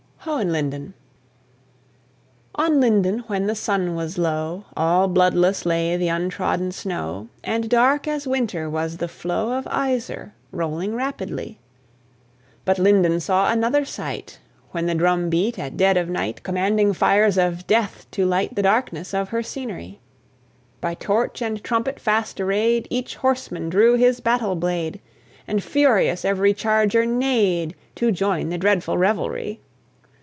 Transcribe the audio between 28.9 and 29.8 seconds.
revelry.